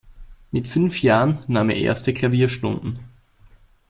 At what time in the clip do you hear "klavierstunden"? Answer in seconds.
2.11-3.01